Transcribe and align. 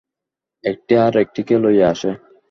একটি 0.63 0.93
আর 0.97 1.13
একটিকে 1.17 1.55
লইয়া 1.57 1.87
আসে। 1.89 2.11